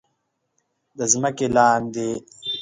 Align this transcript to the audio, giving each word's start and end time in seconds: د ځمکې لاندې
د 0.97 0.99
ځمکې 1.11 1.47
لاندې 1.55 2.09